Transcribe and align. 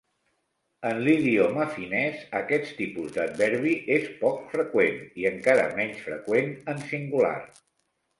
En 0.91 0.99
l'idioma 1.07 1.65
finès, 1.73 2.23
aquest 2.39 2.71
tipus 2.79 3.11
d'adverbi 3.17 3.73
és 3.97 4.07
poc 4.23 4.39
freqüent, 4.55 4.97
i 5.25 5.29
encara 5.33 5.67
menys 5.81 6.01
freqüent 6.07 6.51
en 6.75 6.83
singular. 6.87 7.35